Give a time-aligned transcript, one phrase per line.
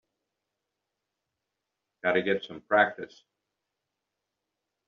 [2.03, 3.23] Got to get some practice.